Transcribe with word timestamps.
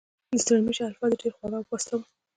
د 0.29 0.31
ستړي 0.43 0.61
مشي 0.65 0.83
الفاظ 0.89 1.11
یې 1.13 1.19
ډېر 1.21 1.33
خواږه 1.37 1.57
او 1.59 1.67
پاسته 1.69 1.93
وو. 1.95 2.03